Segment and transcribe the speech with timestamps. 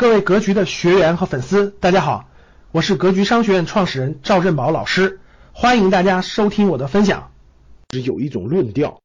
[0.00, 2.30] 各位格局的学员和粉丝，大家好，
[2.72, 5.20] 我是格局商学院创始人赵振宝老师，
[5.52, 7.34] 欢迎大家收听我的分享。
[7.90, 9.02] 是有一种论调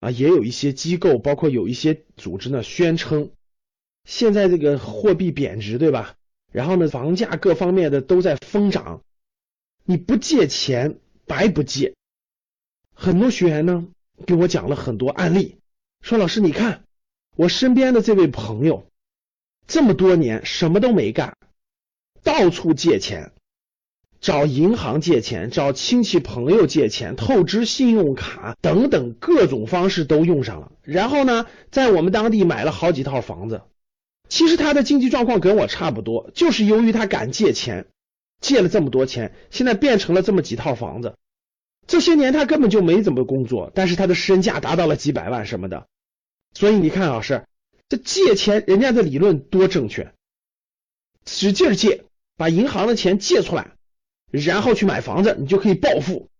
[0.00, 3.30] 啊，也有一些机构，包括有一些组织呢，宣称
[4.02, 6.16] 现在这个货币贬值，对吧？
[6.50, 9.02] 然后呢，房价各方面的都在疯涨，
[9.84, 10.98] 你不借钱
[11.28, 11.94] 白不借。
[12.92, 13.86] 很多学员呢
[14.26, 15.58] 给我讲了很多案例，
[16.00, 16.82] 说老师你看
[17.36, 18.88] 我身边的这位朋友。
[19.66, 21.36] 这么多年什么都没干，
[22.22, 23.32] 到处借钱，
[24.20, 30.72] 找银行借钱，找亲戚朋友借钱，透支信用卡等等各种方式都用上了。
[30.82, 33.62] 然后呢，在我们当地买了好几套房子。
[34.28, 37.86] 其实他的经济状况跟我差不多，就是由于他敢借钱，
[38.40, 41.14] 借了这么多钱，现在变成了这么几套房子。
[41.86, 45.86] 这些年他根本就没怎么工作，但是他的身价达到了几百万什么的。
[46.52, 47.44] 所以你看老师。
[47.88, 50.12] 这借钱，人家的理论多正确，
[51.26, 52.04] 使劲借，
[52.36, 53.76] 把银行的钱借出来，
[54.30, 56.30] 然后去买房子，你就可以暴富。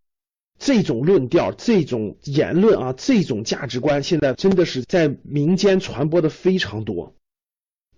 [0.59, 7.15] 这种论调、这种言论啊，这种价值观，现在真的是在民间传播的非常多。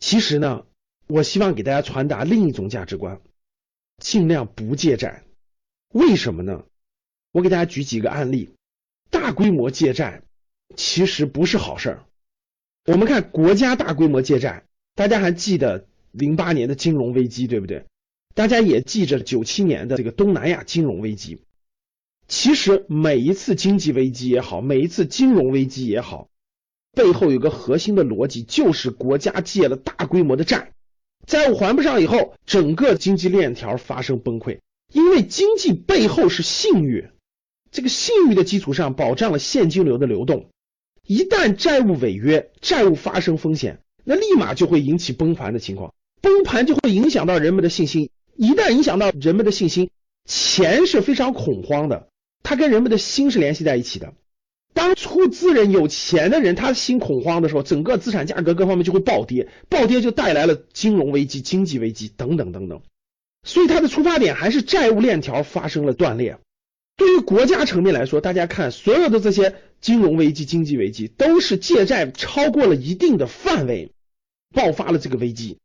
[0.00, 0.64] 其实呢，
[1.06, 3.20] 我希望给大家传达另一种价值观：
[3.98, 5.22] 尽量不借债。
[5.92, 6.64] 为什么呢？
[7.30, 8.50] 我给大家举几个案例。
[9.10, 10.22] 大规模借债
[10.76, 12.05] 其实不是好事儿。
[12.86, 17.84] 我们看国家大规模借债，大家还记得零八年的金融危机，对不对？
[18.34, 21.40] 大家也记着九七年的这个东南亚金融危机。
[22.28, 26.28] 其实每一次经济危机也好，每一次金融危机也好，
[26.92, 30.72] 背后有个核心的逻辑，就是国家借了大规模的债，
[31.26, 34.60] 债务还不上以后，整个经济链条发生崩溃。
[34.92, 37.08] 因为经济背后是信誉，
[37.72, 40.50] 这个信誉的基础上保障了现金流的流动。
[41.06, 48.10] 一旦债务违约，债务发生风险，那立马就会引起崩盘的情况，崩盘就会影响到人们的信心。
[48.34, 49.90] 一旦影响到人们的信心，
[50.26, 52.08] 钱是非常恐慌的，
[52.42, 54.12] 它跟人们的心是联系在一起的。
[54.74, 62.82] 当出资人有钱的人，他心恐慌的时候，整个资产价格各方面就会暴跌，暴跌就带来了金融危机、经济危机等等等等。
[63.42, 66.38] 所以它的出发点还是债务链条发生了断裂。
[66.96, 73.92] 对于国家层面来说，大家看所有的这些金融危机、经济危机，都是借债超过了一定的范围，
[74.54, 75.58] 爆发了这个危机，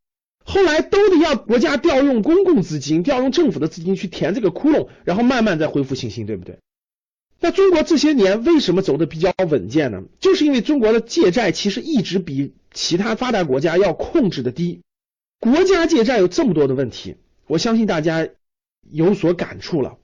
[0.44, 6.60] 后来都得要国家调用公共资金、调用政府的资金去填这个窟窿，然后慢慢再恢复信心，对不对？
[7.40, 10.04] 那中国这些年为什么走的比较稳健呢？
[10.20, 14.82] 就是因为中国的借债其实一直比其他发达国家要控制的低。
[15.40, 17.16] 国家借债有这么多的问题，
[17.48, 18.30] 我相信大家
[18.92, 19.98] 有所感触了。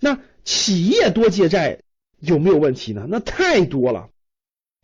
[0.00, 1.78] 那企业多借债
[2.20, 3.06] 有没有问题呢？
[3.08, 4.08] 那太多了。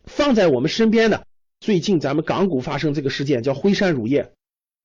[0.05, 1.25] 放在我们身边的，
[1.59, 4.31] 最近咱们港股发生这个事件，叫辉山乳业。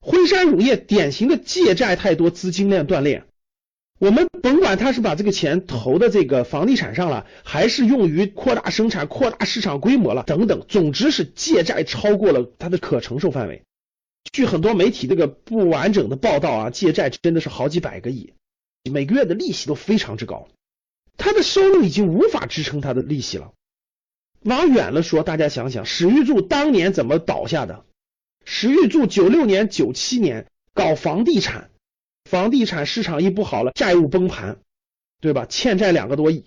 [0.01, 3.25] 辉山乳业典型的借债太多，资金链断裂。
[3.99, 13.63] 我们甭管他是把这个钱投的这个房地产上了，还是用于扩大生产、扩大市场规模了等等，总之是借债超过了他的可承受范围。
[14.33, 18.35] 据很多媒体这个不完整的报道啊，借债真的是好几百个亿。
[18.93, 20.47] 每个月的利息都非常之高，
[21.17, 23.53] 他的收入已经无法支撑他的利息了。
[24.43, 27.85] 往远了说，大家想想，史玉柱当年怎么倒下的？
[28.45, 31.71] 史玉柱九六年、九七年搞房地产，
[32.25, 34.59] 房地产市场一不好了，债务崩盘，
[35.21, 35.47] 对吧？
[35.47, 36.45] 欠债两个多亿，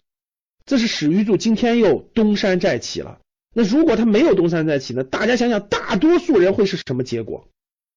[0.66, 3.20] 这是史玉柱今天又东山再起了。
[3.54, 5.04] 那如果他没有东山再起呢？
[5.04, 7.50] 大家想想，大多数人会是什么结果？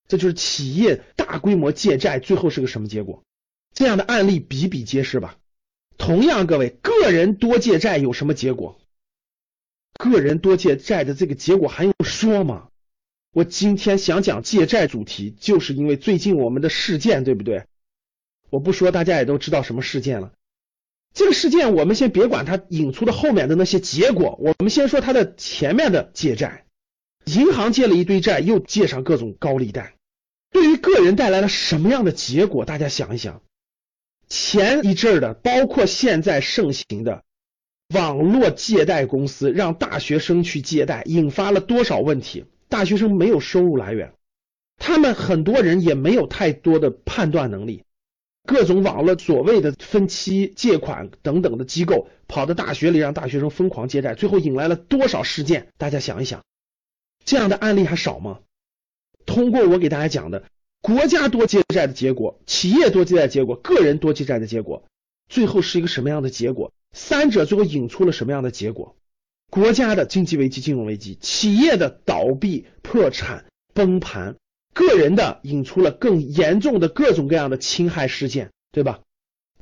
[0.08, 3.22] 这就是企业大规模借债，最后是个什么结果？
[3.72, 5.36] 这样的案例比比皆是吧？
[5.98, 8.80] 同样，各位个人多借债有什么结果？
[9.94, 12.68] 个人多借债的这个结果还用说吗？
[13.32, 17.64] 我今天想讲借债主题，就是因为最近我们的事件，对不对？
[18.50, 20.32] 我不说，大家也都知道什么事件了。
[21.14, 26.64] 这个事件我们先别管它引出的后面的那些结果，我们先说它的前面的借债。
[27.24, 29.94] 银行借了一堆债，又借上各种高利贷，
[30.50, 32.64] 对于个人带来了什么样的结果？
[32.64, 33.42] 大家想一想。
[34.32, 37.22] 前一阵的，包括现在盛行的
[37.94, 42.46] 网络借贷公司，让大学生去借贷，引发了多少问题？
[42.70, 44.14] 大学生没有收入来源，
[44.78, 47.84] 他们很多人也没有太多的判断能力。
[48.44, 55.68] 各种网络所谓的分期借款等等的机构，跑到大学里让大学生疯狂借贷，最后引来了多少事件？
[55.76, 56.42] 大家想一想，
[57.26, 58.38] 这样的案例还少吗？
[59.26, 60.44] 通过我给大家讲的。
[60.82, 64.84] 国家多借债的结果，企业多借债结果，个人多借债的结果，
[65.28, 66.72] 最后是一个什么样的结果？
[66.92, 68.96] 三者最后引出了什么样的结果？
[69.48, 74.36] 国家的经济危机、金融危机，企业的倒闭、破产、崩盘，
[74.74, 79.00] 个人的引出了更严重的各种各样的侵害事件，对吧？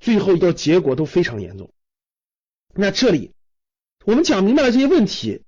[0.00, 1.70] 最后一个结果都非常严重。
[2.73, 3.32] 那这里
[4.06, 5.43] 我们讲明白了这些问题，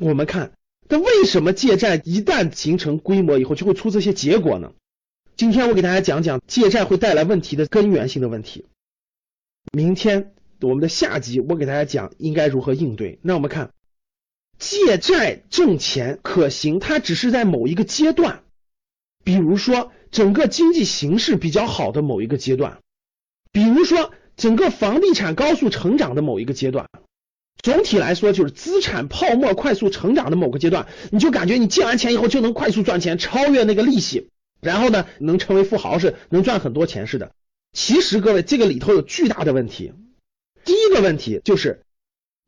[0.00, 0.52] 我们看，
[0.88, 4.72] 那为什么借债一旦形成规模以后就会出这些结果呢？
[5.36, 8.64] 今天我给大家讲讲借债会带来问题的根源性的问题。
[9.72, 13.18] 明天我们的下集我给大家讲应该如何应对。
[13.22, 13.70] 那我们看，
[14.58, 18.44] 借债挣钱可行，它只是在某一个阶段，
[19.24, 22.78] 比如说整个经济形势比较好的某一个阶段，
[23.50, 26.88] 比如说整个房地产高速成长的某一个阶段。
[27.66, 34.28] 总体来说，就是资产泡沫快速成长的某个阶段，你就感觉你借完钱以后就能快速赚钱，超越那个利息。
[34.60, 37.32] 然后呢，能成为富豪是能赚很多钱似的。
[37.72, 39.92] 其实各位，这个里头有巨大的问题。
[40.64, 41.82] 第一个问题就是，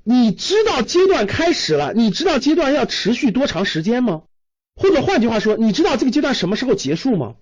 [0.04, 4.22] 你知道阶段开始了，你知道阶段要持续多长时间吗？
[4.76, 7.34] 或者换句话说，你知道这个阶段什么时候结束吗？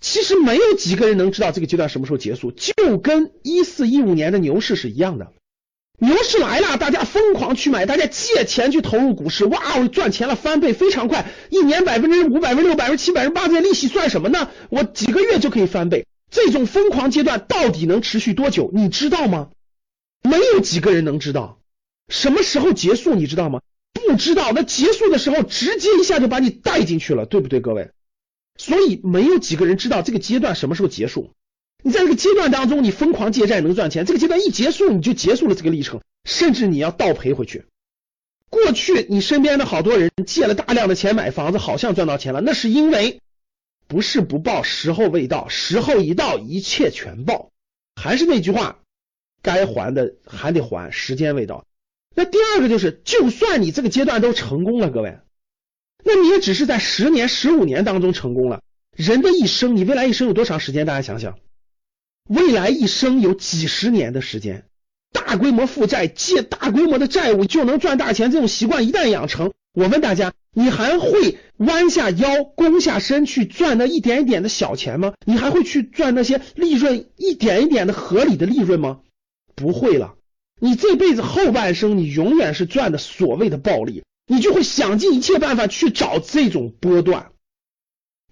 [0.00, 5.32] 其实没有几个人能知道这个阶段什么时候结束，就跟一四一五年的牛市是一样的。
[6.00, 14.50] 牛市来了，大家疯狂去买，大家借钱去投入股市，哇，我赚钱了，翻倍非常快，一年百分之五、百分之六、百分之七、百分之八，这些利息算什么呢？
[14.70, 16.06] 我几个月就可以翻倍。
[16.30, 18.70] 这种疯狂阶段到底能持续多久？
[18.72, 19.50] 你知道吗？
[20.22, 21.58] 没有几个人能知道。
[22.08, 23.14] 什么时候结束？
[23.14, 23.60] 你知道吗？
[23.92, 24.52] 不知道。
[24.54, 27.90] 那结束的时候，直接一下就把你带进去了，对不对，各位？
[28.56, 31.30] 所以没有几个人知道这个阶段什么时候结束。
[31.82, 37.64] 你在这个阶段当中，你疯狂借债能赚钱，这个阶段一结束，你就结束了这个历程，甚至你要倒赔回去。
[38.48, 43.20] 过去你身边的好多人借了大量的钱买房子，好像赚到钱了，那是因为
[43.86, 47.50] 不是不报，时候未到，时候一到，一切全报。
[47.94, 48.78] 还是那句话，
[49.42, 51.64] 该还的还得还，时间未到。
[52.14, 55.18] 那第二个就是，就算你这个阶段都成功了，各位，
[56.02, 58.62] 那你也只是在十年、十五年当中成功了。
[58.96, 60.86] 人的一生，你未来一生有多长时间？
[60.86, 61.38] 大家想想。
[62.30, 64.64] 未来一生有几十年的时间，
[65.12, 75.14] 大规模负债借大规模的债务就能赚大钱，这种习惯一旦养成，我问大家，你还会弯下腰、弓下身去赚那一点一点的小钱吗？
[75.26, 79.00] 你还会去赚那些利润一点一点的合理的利润吗？
[79.56, 80.14] 不会了，
[80.60, 87.32] 你这辈子后半生，你永远是赚的所谓的暴利，你就会想尽一切办法去找这种波段。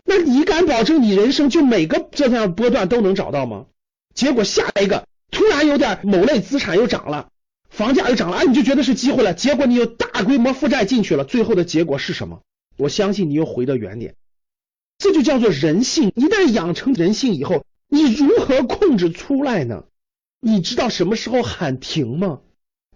[0.05, 3.67] 那你敢保证你人生就每个这样波段都能找到吗？
[4.19, 7.29] 结果下一个突然有点某类资产又涨了，
[7.71, 9.33] 房价又涨了，哎，你就觉得是机会了。
[9.33, 12.41] 结果你又大规模负债进去了，最后的结果是什么？
[12.77, 14.17] 我相信你又回到原点。
[14.99, 16.11] 这就叫做人性。
[16.17, 19.85] 一旦养成人性以后，你如何控制出来呢？
[20.41, 22.41] 你知道什么时候喊停吗？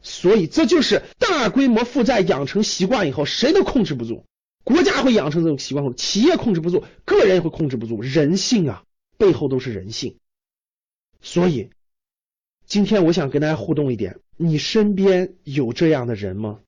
[0.03, 4.25] 所以这就是大规模负债养成习惯以后，谁都控制不住。
[4.65, 8.03] 国家会养成这种习惯，企业控制不住，个人也会控制不住。
[8.03, 8.83] 人性啊，
[9.17, 10.17] 背后都是人性。
[11.23, 11.71] 所以，
[12.67, 16.59] 今天我想跟大家互动一点，你身边有这样的人吗？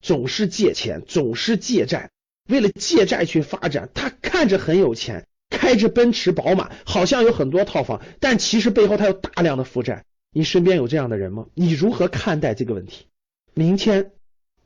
[0.00, 2.10] 总是借钱，总是借债，
[2.48, 3.90] 为了借债去发展。
[3.94, 10.04] 他看着很有钱，开着奔驰宝马，好像有很多套房，但其实背后他有大量的负债。
[10.30, 11.46] 你身边有这样的人吗？
[11.54, 13.06] 你如何看待这个问题？
[13.54, 14.12] 明天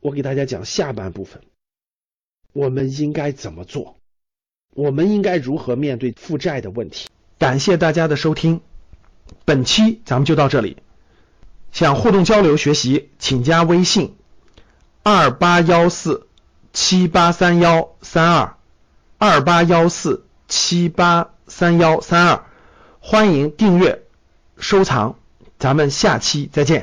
[0.01, 1.43] 我给大家讲下半部分，
[2.53, 3.97] 我们应该怎么做？
[4.75, 7.09] 我们应该如何面对负债的问题？
[7.39, 8.61] 感谢大家的收听。
[9.45, 10.77] 本期咱们就到这里，
[11.73, 14.17] 想互动交流学习，请加微信
[15.03, 16.27] 二八幺四
[16.73, 18.57] 七八三幺三二
[19.19, 22.45] 二八幺四七八三幺三二，
[23.01, 24.03] 欢迎订阅
[24.59, 25.17] 收藏，
[25.59, 26.81] 咱们下期再见。